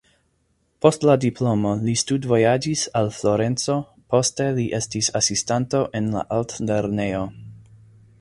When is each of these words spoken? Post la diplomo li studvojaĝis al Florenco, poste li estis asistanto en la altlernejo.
Post 0.83 1.03
la 1.07 1.15
diplomo 1.23 1.73
li 1.81 1.93
studvojaĝis 2.03 2.85
al 3.01 3.09
Florenco, 3.17 3.75
poste 4.15 4.47
li 4.55 4.65
estis 4.81 5.11
asistanto 5.21 5.83
en 6.01 6.09
la 6.17 6.25
altlernejo. 6.39 7.23